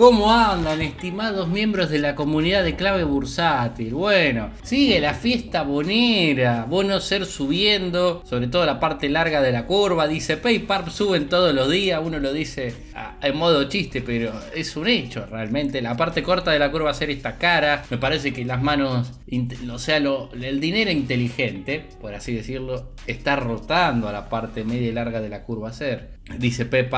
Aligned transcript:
¿Cómo 0.00 0.32
andan, 0.32 0.80
estimados 0.80 1.46
miembros 1.50 1.90
de 1.90 1.98
la 1.98 2.14
comunidad 2.14 2.64
de 2.64 2.74
clave 2.74 3.04
bursátil? 3.04 3.92
Bueno, 3.92 4.48
sigue 4.62 4.98
la 4.98 5.12
fiesta 5.12 5.62
bonera, 5.62 6.64
bono 6.66 7.00
ser 7.00 7.26
subiendo, 7.26 8.22
sobre 8.24 8.46
todo 8.46 8.64
la 8.64 8.80
parte 8.80 9.10
larga 9.10 9.42
de 9.42 9.52
la 9.52 9.66
curva, 9.66 10.08
dice 10.08 10.38
PayPal 10.38 10.90
suben 10.90 11.28
todos 11.28 11.54
los 11.54 11.70
días, 11.70 12.00
uno 12.02 12.18
lo 12.18 12.32
dice 12.32 12.72
en 13.20 13.36
modo 13.36 13.64
chiste, 13.64 14.00
pero 14.00 14.32
es 14.54 14.74
un 14.74 14.88
hecho 14.88 15.26
realmente. 15.26 15.82
La 15.82 15.98
parte 15.98 16.22
corta 16.22 16.50
de 16.50 16.58
la 16.58 16.72
curva 16.72 16.94
ser 16.94 17.10
esta 17.10 17.36
cara, 17.36 17.84
me 17.90 17.98
parece 17.98 18.32
que 18.32 18.42
las 18.46 18.62
manos, 18.62 19.20
o 19.70 19.78
sea, 19.78 19.98
el 19.98 20.60
dinero 20.60 20.90
inteligente, 20.90 21.84
por 22.00 22.14
así 22.14 22.32
decirlo, 22.32 22.94
está 23.06 23.36
rotando 23.36 24.08
a 24.08 24.12
la 24.12 24.30
parte 24.30 24.64
media 24.64 24.88
y 24.88 24.92
larga 24.92 25.20
de 25.20 25.28
la 25.28 25.42
curva 25.42 25.74
ser. 25.74 26.19
Dice 26.38 26.64
Pep 26.64 26.92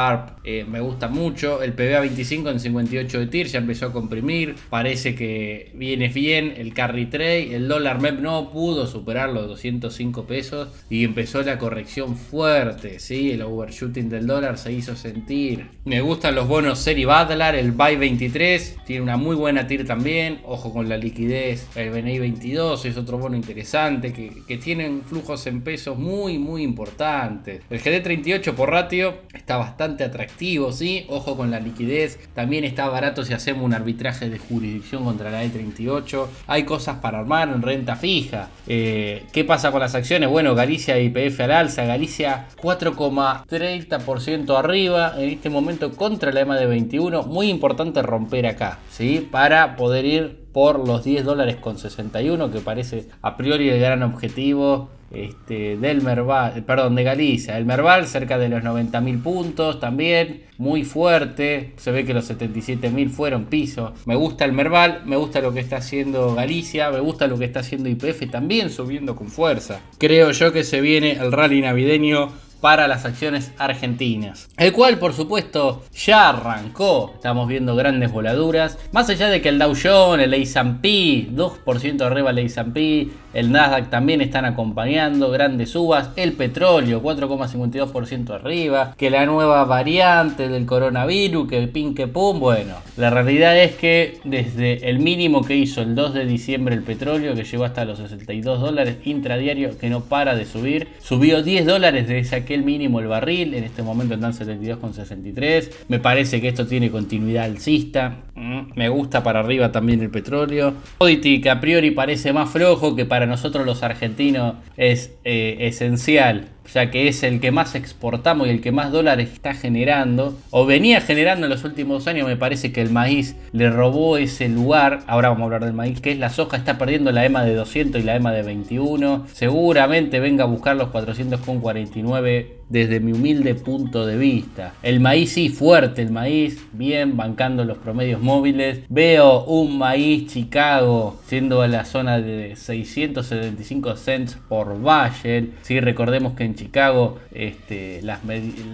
eh, 0.45 0.65
me 0.69 0.81
gusta 0.81 1.09
mucho. 1.09 1.63
El 1.63 1.73
PBA 1.73 2.01
25 2.01 2.51
en 2.51 2.61
58 2.61 3.21
de 3.21 3.27
TIR 3.27 3.47
ya 3.47 3.59
empezó 3.59 3.87
a 3.87 3.93
comprimir. 3.93 4.55
Parece 4.69 5.15
que 5.15 5.71
viene 5.75 6.09
bien 6.09 6.55
el 6.57 6.75
carry 6.75 7.07
trade. 7.07 7.55
El 7.55 7.69
dólar 7.69 8.01
MEP 8.01 8.21
no 8.21 8.51
pudo 8.51 8.87
superar 8.87 9.31
los 9.31 9.49
205 9.49 10.25
pesos 10.27 10.69
y 10.91 11.05
empezó 11.05 11.43
la 11.43 11.59
corrección 11.59 12.17
fuerte. 12.17 12.99
¿sí? 12.99 13.33
El 13.33 13.43
overshooting 13.43 14.09
del 14.09 14.27
dólar 14.27 14.59
se 14.59 14.73
hizo 14.73 14.97
sentir. 14.97 15.67
Me 15.85 16.01
gustan 16.01 16.35
los 16.35 16.47
bonos 16.47 16.79
Seri 16.79 17.05
Butler. 17.05 17.55
El 17.55 17.73
BY 17.73 17.97
23 17.97 18.77
tiene 18.87 19.03
una 19.03 19.17
muy 19.17 19.35
buena 19.35 19.67
TIR 19.67 19.87
también. 19.87 20.41
Ojo 20.45 20.73
con 20.73 20.89
la 20.89 20.97
liquidez. 20.97 21.69
El 21.75 21.91
BNI 21.91 22.19
22 22.19 22.85
es 22.85 22.97
otro 22.97 23.19
bono 23.19 23.37
interesante 23.37 24.13
que, 24.13 24.33
que 24.47 24.59
tienen 24.59 25.03
flujos 25.03 25.47
en 25.47 25.63
pesos 25.63 25.99
muy, 25.99 26.39
muy 26.39 26.63
importantes. 26.63 27.63
El 27.71 27.81
GD 27.81 28.03
38 28.03 28.55
por 28.55 28.71
ratio 28.71 29.22
está 29.33 29.57
bastante 29.57 30.05
atractivo, 30.05 30.73
¿sí? 30.73 31.07
Ojo 31.09 31.37
con 31.37 31.51
la 31.51 31.61
liquidez, 31.61 32.19
también 32.35 32.65
está 32.65 32.89
barato 32.89 33.25
si 33.25 33.33
hacemos 33.33 33.65
un 33.65 33.75
arbitraje 33.75 34.29
de 34.29 34.39
jurisdicción 34.39 35.05
contra 35.05 35.31
la 35.31 35.45
E38. 35.45 36.27
Hay 36.47 36.65
cosas 36.65 36.99
para 36.99 37.21
armar 37.21 37.49
en 37.49 37.63
renta 37.63 37.97
fija. 37.97 38.49
Eh, 38.67 39.25
¿Qué 39.33 39.45
pasa 39.45 39.71
con 39.71 39.81
las 39.81 39.95
acciones? 39.95 40.29
Bueno, 40.29 40.55
Galicia 40.55 40.99
y 40.99 41.07
IPF 41.07 41.41
al 41.41 41.53
alza, 41.53 41.85
Galicia 41.85 42.47
4,30% 42.61 44.59
arriba 44.59 45.15
en 45.17 45.31
este 45.31 45.51
momento 45.51 45.93
contra 45.93 46.33
la 46.33 46.41
EMA 46.41 46.57
de 46.57 46.67
21. 46.67 47.23
Muy 47.25 47.49
importante 47.49 48.03
romper 48.03 48.47
acá, 48.47 48.79
¿sí? 48.91 49.27
Para 49.31 49.77
poder 49.77 50.05
ir 50.05 50.42
por 50.53 50.87
los 50.87 51.05
10 51.05 51.25
dólares 51.25 51.57
con 51.57 51.79
61, 51.79 52.51
que 52.51 52.61
parece 52.61 53.07
a 53.23 53.37
priori 53.37 53.69
el 53.69 53.81
gran 53.81 54.03
objetivo 54.03 54.91
este, 55.13 55.77
del 55.77 56.01
Merval, 56.03 56.63
perdón, 56.65 56.95
de 56.95 57.05
Galicia. 57.05 57.59
El 57.59 57.67
Merval 57.67 58.07
cerca 58.07 58.39
de 58.39 58.49
los 58.49 58.63
90.000 58.63 59.23
puntos 59.23 59.81
también, 59.81 60.45
muy 60.59 60.85
fuerte. 60.85 61.73
Se 61.77 61.91
ve 61.91 62.05
que 62.05 62.15
los 62.15 62.31
77.000 62.31 63.11
fueron 63.11 63.45
piso. 63.45 63.93
Me 64.07 64.15
gusta 64.15 64.45
el 64.45 64.53
Merval, 64.53 65.03
me 65.05 65.17
gusta 65.17 65.41
lo 65.41 65.53
que 65.53 65.61
está 65.61 65.77
haciendo 65.77 66.35
Galicia, 66.35 66.91
me 66.91 67.01
gusta 67.01 67.27
lo 67.27 67.39
que 67.39 67.45
está 67.45 67.61
haciendo 67.61 67.89
IPF 67.89 68.31
también 68.31 68.71
subiendo 68.71 69.15
con 69.15 69.29
fuerza. 69.29 69.81
Creo 69.99 70.31
yo 70.31 70.53
que 70.53 70.65
se 70.65 70.81
viene 70.81 71.13
el 71.13 71.33
rally 71.33 71.61
navideño 71.61 72.31
para 72.63 72.87
las 72.87 73.05
acciones 73.05 73.51
argentinas. 73.59 74.49
El 74.57 74.73
cual, 74.73 74.99
por 74.99 75.13
supuesto, 75.13 75.83
ya 75.93 76.29
arrancó. 76.29 77.11
Estamos 77.17 77.49
viendo 77.49 77.75
grandes 77.75 78.13
voladuras. 78.13 78.79
Más 78.93 79.11
allá 79.11 79.29
de 79.29 79.43
que 79.43 79.49
el 79.49 79.59
Dow 79.59 79.75
Jones, 79.75 80.25
el 80.25 80.33
S&P, 80.35 81.27
2% 81.33 82.01
arriba 82.03 82.31
el 82.31 82.39
S&P, 82.39 83.09
el 83.35 83.51
Nasdaq 83.51 83.91
también 83.91 84.21
están 84.21 84.45
acompañando 84.45 85.31
grandes 85.31 85.71
subas. 85.71 86.11
El 86.17 86.33
petróleo 86.35 87.03
4,52% 87.03 88.31
arriba. 88.31 88.95
Que 88.97 89.11
la 89.11 89.27
nueva 89.27 89.65
variante 89.65 90.49
del 90.49 90.67
coronavirus, 90.67 91.49
que 91.49 91.67
pin 91.69 91.95
que 91.95 92.09
pum. 92.09 92.39
Bueno, 92.39 92.75
la 92.97 93.11
realidad 93.11 93.59
es 93.59 93.75
que 93.77 94.19
desde 94.25 94.89
el 94.91 94.99
mínimo 94.99 95.43
que 95.43 95.57
hizo 95.57 95.81
el 95.83 95.95
2 95.95 96.15
de 96.15 96.27
diciembre 96.27 96.75
el 96.75 96.83
petróleo, 96.83 97.35
que 97.35 97.45
llegó 97.45 97.65
hasta 97.65 97.85
los 97.85 97.99
62 97.99 98.61
dólares 98.61 98.99
intradiario, 99.05 99.79
que 99.79 99.89
no 99.89 100.01
para 100.03 100.35
de 100.35 100.45
subir, 100.45 100.89
subió 101.01 101.43
10 101.43 101.67
dólares 101.67 102.09
desde 102.09 102.37
aquel 102.37 102.63
mínimo 102.63 103.01
el 103.01 103.07
barril. 103.07 103.55
En 103.55 103.65
este 103.65 103.83
momento 103.83 104.15
están 104.15 104.33
72,63. 104.33 105.71
Me 105.89 105.99
parece 105.99 106.41
que 106.41 106.49
esto 106.49 106.67
tiene 106.67 106.91
continuidad 106.91 107.45
alcista. 107.45 108.17
Mm, 108.43 108.73
me 108.75 108.89
gusta 108.89 109.23
para 109.23 109.39
arriba 109.39 109.71
también 109.71 110.03
el 110.03 110.11
petróleo. 110.11 110.75
Commodity 110.99 111.41
que 111.41 111.49
a 111.49 111.61
priori 111.61 111.93
parece 111.93 112.33
más 112.33 112.51
flojo 112.51 112.97
que 112.97 113.05
para 113.05 113.25
nosotros 113.25 113.65
los 113.65 113.85
argentinos 113.85 114.57
es 114.77 115.15
eh, 115.23 115.59
esencial 115.61 116.49
ya 116.73 116.91
que 116.91 117.09
es 117.09 117.23
el 117.23 117.41
que 117.41 117.51
más 117.51 117.75
exportamos 117.75 118.47
y 118.47 118.51
el 118.51 118.61
que 118.61 118.73
más 118.73 118.93
dólares 118.93 119.31
está 119.33 119.55
generando, 119.55 120.39
o 120.51 120.67
venía 120.67 121.01
generando 121.01 121.47
en 121.47 121.51
los 121.51 121.65
últimos 121.65 122.07
años, 122.07 122.27
me 122.27 122.37
parece 122.37 122.73
que 122.73 122.83
el 122.83 122.91
maíz 122.91 123.37
le 123.53 123.71
robó 123.71 124.17
ese 124.17 124.49
lugar, 124.49 125.01
ahora 125.07 125.29
vamos 125.29 125.43
a 125.43 125.45
hablar 125.45 125.65
del 125.65 125.75
maíz, 125.75 126.01
que 126.01 126.13
es 126.13 126.19
la 126.19 126.31
soja, 126.31 126.57
está 126.57 126.79
perdiendo 126.79 127.13
la 127.13 127.25
EMA 127.25 127.45
de 127.45 127.55
200 127.55 128.01
y 128.01 128.05
la 128.05 128.17
EMA 128.17 128.33
de 128.33 128.43
21, 128.43 129.27
seguramente 129.33 130.21
venga 130.21 130.45
a 130.45 130.47
buscar 130.47 130.77
los 130.77 130.89
400,49 130.89 132.63
desde 132.73 133.01
mi 133.01 133.13
humilde 133.13 133.55
punto 133.55 134.07
de 134.07 134.17
vista. 134.17 134.73
El 134.83 134.99
maíz 134.99 135.33
sí, 135.33 135.51
fuerte 135.51 136.01
el 136.01 136.11
maíz, 136.11 136.67
bien, 136.73 137.19
bancando 137.19 137.67
los 137.67 137.77
promedios 137.77 138.23
móviles. 138.23 138.81
Veo 138.89 139.45
un 139.45 139.77
maíz 139.77 140.33
Chicago 140.33 141.21
siendo 141.27 141.61
a 141.61 141.69
la 141.69 141.85
zona 141.85 142.19
de 142.19 142.57
675 142.57 143.97
cents 143.97 144.39
por 144.49 144.81
Bayer. 144.81 145.51
Si 145.61 145.81
recordemos 145.81 146.33
que 146.33 146.45
en 146.45 146.52
Chicago 146.55 147.19
este, 147.33 148.01
las, 148.03 148.21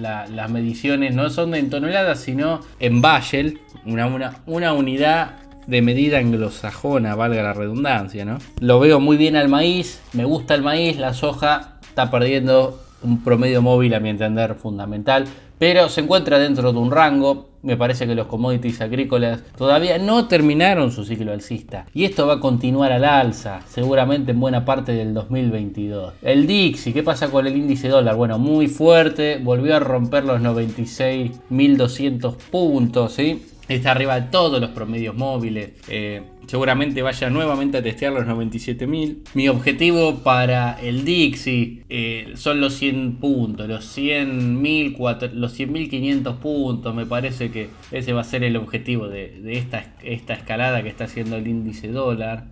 las 0.00 0.50
mediciones 0.50 1.14
no 1.14 1.30
son 1.30 1.54
en 1.54 1.70
toneladas, 1.70 2.20
sino 2.20 2.60
en 2.80 3.00
Bayel, 3.00 3.60
una, 3.84 4.06
una, 4.06 4.40
una 4.46 4.72
unidad 4.72 5.36
de 5.66 5.82
medida 5.82 6.18
anglosajona, 6.18 7.14
valga 7.14 7.42
la 7.42 7.52
redundancia, 7.52 8.24
¿no? 8.24 8.38
Lo 8.58 8.80
veo 8.80 9.00
muy 9.00 9.18
bien 9.18 9.36
al 9.36 9.48
maíz, 9.48 10.00
me 10.14 10.24
gusta 10.24 10.54
el 10.54 10.62
maíz, 10.62 10.96
la 10.96 11.12
soja 11.12 11.74
está 11.82 12.10
perdiendo 12.10 12.80
un 13.02 13.22
promedio 13.22 13.60
móvil 13.62 13.94
a 13.94 14.00
mi 14.00 14.08
entender 14.08 14.54
fundamental, 14.54 15.26
pero 15.58 15.88
se 15.88 16.02
encuentra 16.02 16.38
dentro 16.38 16.72
de 16.72 16.78
un 16.78 16.90
rango. 16.90 17.48
Me 17.62 17.76
parece 17.76 18.06
que 18.06 18.14
los 18.14 18.28
commodities 18.28 18.80
agrícolas 18.80 19.42
todavía 19.56 19.98
no 19.98 20.28
terminaron 20.28 20.92
su 20.92 21.04
ciclo 21.04 21.32
alcista 21.32 21.86
y 21.92 22.04
esto 22.04 22.24
va 22.26 22.34
a 22.34 22.40
continuar 22.40 22.92
al 22.92 23.04
alza, 23.04 23.62
seguramente 23.68 24.30
en 24.30 24.38
buena 24.38 24.64
parte 24.64 24.92
del 24.92 25.12
2022. 25.12 26.14
El 26.22 26.46
Dixie, 26.46 26.92
¿qué 26.92 27.02
pasa 27.02 27.28
con 27.30 27.48
el 27.48 27.56
índice 27.56 27.88
dólar? 27.88 28.14
Bueno, 28.14 28.38
muy 28.38 28.68
fuerte, 28.68 29.40
volvió 29.42 29.74
a 29.74 29.80
romper 29.80 30.24
los 30.24 30.40
96.200 30.40 32.36
puntos, 32.50 33.14
¿sí? 33.14 33.42
Está 33.68 33.90
arriba 33.92 34.18
de 34.18 34.28
todos 34.30 34.60
los 34.60 34.70
promedios 34.70 35.14
móviles. 35.14 35.72
Eh, 35.88 36.22
seguramente 36.46 37.02
vaya 37.02 37.28
nuevamente 37.28 37.78
a 37.78 37.82
testear 37.82 38.14
los 38.14 38.24
97.000. 38.24 39.18
Mi 39.34 39.48
objetivo 39.48 40.20
para 40.20 40.80
el 40.80 41.04
Dixie 41.04 41.84
eh, 41.90 42.32
son 42.36 42.60
los 42.62 42.74
100 42.74 43.16
puntos, 43.16 43.68
los 43.68 43.96
100.000, 43.96 45.32
los 45.32 45.58
100.500 45.58 46.38
puntos. 46.38 46.94
Me 46.94 47.04
parece 47.04 47.50
que 47.50 47.68
ese 47.92 48.14
va 48.14 48.22
a 48.22 48.24
ser 48.24 48.42
el 48.42 48.56
objetivo 48.56 49.08
de, 49.08 49.38
esta, 49.52 49.94
esta, 50.02 50.32
escalada 50.32 50.82
que 50.82 50.88
está 50.88 51.04
haciendo 51.04 51.36
el 51.36 51.46
índice 51.46 51.88
dólar. 51.88 52.46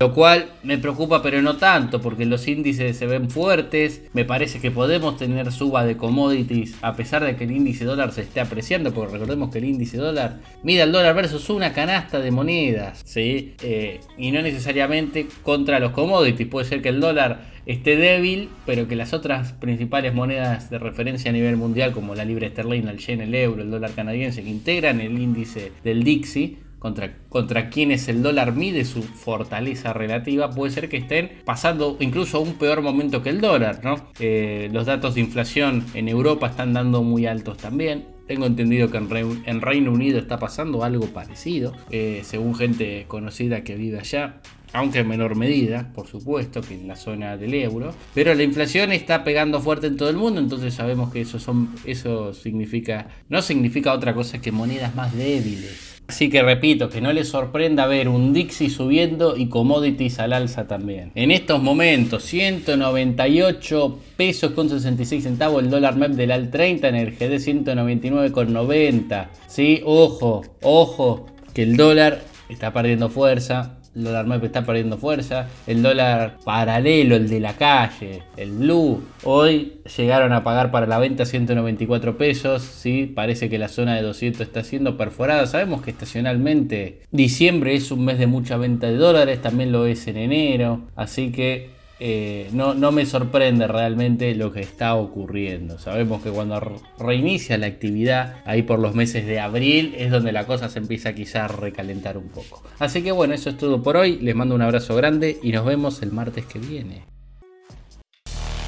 Lo 0.00 0.14
cual 0.14 0.46
me 0.62 0.78
preocupa 0.78 1.22
pero 1.22 1.42
no 1.42 1.56
tanto 1.56 2.00
porque 2.00 2.24
los 2.24 2.46
índices 2.46 2.96
se 2.96 3.06
ven 3.06 3.30
fuertes, 3.30 4.02
me 4.12 4.24
parece 4.24 4.60
que 4.60 4.70
podemos 4.70 5.16
tener 5.16 5.50
suba 5.50 5.84
de 5.84 5.96
commodities 5.96 6.76
a 6.82 6.94
pesar 6.94 7.24
de 7.24 7.34
que 7.34 7.44
el 7.44 7.50
índice 7.50 7.84
dólar 7.84 8.12
se 8.12 8.22
esté 8.22 8.40
apreciando, 8.40 8.92
porque 8.92 9.14
recordemos 9.14 9.50
que 9.50 9.58
el 9.58 9.64
índice 9.64 9.96
dólar 9.96 10.38
mide 10.62 10.82
al 10.82 10.92
dólar 10.92 11.16
versus 11.16 11.50
una 11.50 11.72
canasta 11.72 12.20
de 12.20 12.30
monedas, 12.30 13.02
¿sí? 13.04 13.54
Eh, 13.62 13.98
y 14.16 14.30
no 14.30 14.40
necesariamente 14.40 15.26
contra 15.42 15.80
los 15.80 15.90
commodities, 15.90 16.48
puede 16.48 16.66
ser 16.66 16.80
que 16.80 16.90
el 16.90 17.00
dólar 17.00 17.58
esté 17.66 17.96
débil, 17.96 18.50
pero 18.66 18.86
que 18.86 18.94
las 18.94 19.12
otras 19.12 19.52
principales 19.52 20.14
monedas 20.14 20.70
de 20.70 20.78
referencia 20.78 21.30
a 21.30 21.34
nivel 21.34 21.56
mundial 21.56 21.90
como 21.92 22.14
la 22.14 22.24
libra 22.24 22.46
esterlina, 22.46 22.92
el 22.92 22.98
yen, 22.98 23.20
el 23.20 23.34
euro, 23.34 23.62
el 23.62 23.70
dólar 23.70 23.90
canadiense 23.96 24.44
que 24.44 24.48
integran 24.48 25.00
el 25.00 25.18
índice 25.18 25.72
del 25.82 26.04
Dixie, 26.04 26.67
contra, 26.78 27.16
contra 27.28 27.70
quienes 27.70 28.08
el 28.08 28.22
dólar 28.22 28.54
mide 28.54 28.84
su 28.84 29.02
fortaleza 29.02 29.92
relativa, 29.92 30.50
puede 30.50 30.72
ser 30.72 30.88
que 30.88 30.96
estén 30.96 31.30
pasando 31.44 31.96
incluso 32.00 32.40
un 32.40 32.54
peor 32.54 32.82
momento 32.82 33.22
que 33.22 33.30
el 33.30 33.40
dólar. 33.40 33.80
¿no? 33.82 33.96
Eh, 34.18 34.68
los 34.72 34.86
datos 34.86 35.14
de 35.14 35.20
inflación 35.20 35.84
en 35.94 36.08
Europa 36.08 36.48
están 36.48 36.72
dando 36.72 37.02
muy 37.02 37.26
altos 37.26 37.58
también. 37.58 38.06
Tengo 38.26 38.44
entendido 38.44 38.90
que 38.90 38.98
en, 38.98 39.60
Reino 39.62 39.90
Unido 39.90 40.18
está 40.18 40.38
pasando 40.38 40.84
algo 40.84 41.06
parecido, 41.06 41.72
eh, 41.90 42.20
según 42.24 42.54
gente 42.54 43.06
conocida 43.08 43.64
que 43.64 43.74
vive 43.74 43.98
allá. 43.98 44.40
aunque 44.74 44.98
en 44.98 45.08
menor 45.08 45.34
medida, 45.34 45.90
por 45.94 46.08
supuesto, 46.08 46.60
que 46.60 46.74
en 46.74 46.86
la 46.86 46.94
zona 46.94 47.38
del 47.38 47.54
euro. 47.54 47.94
Pero 48.14 48.34
la 48.34 48.42
inflación 48.42 48.92
está 48.92 49.24
pegando 49.24 49.60
fuerte 49.62 49.86
en 49.86 49.96
todo 49.96 50.10
el 50.10 50.18
mundo, 50.18 50.40
entonces 50.40 50.74
sabemos 50.74 51.10
que 51.10 51.22
eso, 51.22 51.38
son, 51.38 51.74
eso 51.86 52.34
significa, 52.34 53.08
no 53.30 53.40
significa 53.40 53.94
otra 53.94 54.12
cosa 54.12 54.42
que 54.42 54.52
monedas 54.52 54.94
más 54.94 55.16
débiles. 55.16 55.87
Así 56.08 56.30
que 56.30 56.42
repito, 56.42 56.88
que 56.88 57.02
no 57.02 57.12
les 57.12 57.28
sorprenda 57.28 57.86
ver 57.86 58.08
un 58.08 58.32
Dixie 58.32 58.70
subiendo 58.70 59.36
y 59.36 59.50
commodities 59.50 60.18
al 60.18 60.32
alza 60.32 60.66
también. 60.66 61.12
En 61.14 61.30
estos 61.30 61.62
momentos, 61.62 62.24
198 62.24 63.98
pesos 64.16 64.52
con 64.52 64.70
66 64.70 65.22
centavos 65.22 65.62
el 65.62 65.68
dólar 65.68 65.96
MEP 65.96 66.12
del 66.12 66.32
AL 66.32 66.50
30 66.50 66.88
en 66.88 66.94
el 66.94 67.10
GD 67.10 67.34
199,90. 67.34 69.28
Sí, 69.48 69.82
ojo, 69.84 70.42
ojo, 70.62 71.26
que 71.52 71.64
el 71.64 71.76
dólar 71.76 72.22
está 72.48 72.72
perdiendo 72.72 73.10
fuerza 73.10 73.77
el 73.98 74.04
dólar 74.04 74.26
MEP 74.26 74.44
está 74.44 74.64
perdiendo 74.64 74.96
fuerza, 74.96 75.48
el 75.66 75.82
dólar 75.82 76.36
paralelo, 76.44 77.16
el 77.16 77.28
de 77.28 77.40
la 77.40 77.54
calle, 77.54 78.22
el 78.36 78.52
blue, 78.52 79.02
hoy 79.24 79.74
llegaron 79.96 80.32
a 80.32 80.44
pagar 80.44 80.70
para 80.70 80.86
la 80.86 81.00
venta 81.00 81.24
194 81.24 82.16
pesos, 82.16 82.62
¿sí? 82.62 83.10
parece 83.12 83.50
que 83.50 83.58
la 83.58 83.68
zona 83.68 83.96
de 83.96 84.02
200 84.02 84.40
está 84.40 84.62
siendo 84.62 84.96
perforada, 84.96 85.46
sabemos 85.48 85.82
que 85.82 85.90
estacionalmente 85.90 87.00
diciembre 87.10 87.74
es 87.74 87.90
un 87.90 88.04
mes 88.04 88.18
de 88.18 88.28
mucha 88.28 88.56
venta 88.56 88.86
de 88.86 88.96
dólares, 88.96 89.42
también 89.42 89.72
lo 89.72 89.86
es 89.86 90.06
en 90.06 90.16
enero, 90.16 90.82
así 90.94 91.32
que 91.32 91.77
eh, 92.00 92.48
no, 92.52 92.74
me 92.92 93.06
sorprende 93.06 93.66
realmente 93.66 94.34
lo 94.34 94.52
que 94.52 94.60
está 94.60 94.94
ocurriendo. 94.94 95.78
Sabemos 95.78 96.22
que 96.22 96.30
cuando 96.30 96.60
reinicia 96.98 97.58
la 97.58 97.66
actividad, 97.66 98.36
ahí 98.44 98.62
por 98.62 98.78
los 98.78 98.94
meses 98.94 99.26
de 99.26 99.40
abril, 99.40 99.94
es 99.98 100.10
donde 100.10 100.32
la 100.32 100.46
cosa 100.46 100.68
se 100.68 100.78
empieza 100.78 101.14
quizá 101.14 101.46
a 101.46 101.48
recalentar 101.48 102.16
un 102.16 102.28
poco. 102.28 102.62
Así 102.78 103.02
que 103.02 103.10
bueno, 103.10 103.34
eso 103.34 103.50
es 103.50 103.56
todo 103.56 103.82
por 103.82 103.96
hoy. 103.96 104.18
Les 104.20 104.34
mando 104.34 104.54
un 104.54 104.62
abrazo 104.62 104.94
grande 104.94 105.38
y 105.42 105.50
nos 105.50 105.64
vemos 105.64 106.00
el 106.02 106.12
martes 106.12 106.46
que 106.46 106.58
viene. 106.58 107.04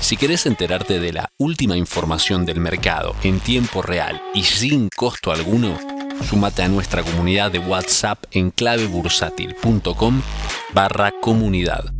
Si 0.01 0.17
querés 0.17 0.47
enterarte 0.47 0.99
de 0.99 1.13
la 1.13 1.29
última 1.39 1.77
información 1.77 2.45
del 2.45 2.59
mercado 2.59 3.15
en 3.23 3.39
tiempo 3.39 3.81
real 3.81 4.21
y 4.35 4.43
sin 4.43 4.89
costo 4.89 5.31
alguno, 5.31 5.79
sumate 6.25 6.63
a 6.63 6.69
nuestra 6.69 7.03
comunidad 7.03 7.53
de 7.53 7.61
WhatsApp 7.61 8.25
en 8.33 8.51
clavebursátil.com 8.51 10.23
barra 10.75 11.13
comunidad 11.21 12.00